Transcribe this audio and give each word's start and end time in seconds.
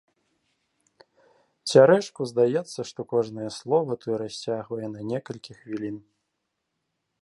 Цярэшку 1.73 2.21
здаецца, 2.33 2.79
што 2.93 2.99
кожнае 3.13 3.49
слова 3.61 3.91
той 4.07 4.15
расцягвае 4.23 4.87
на 4.97 5.01
некалькі 5.15 5.51
хвілін. 5.63 5.97